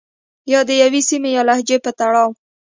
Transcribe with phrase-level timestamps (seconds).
[0.51, 2.29] يا د يوې سيمې يا لهجې په تړاو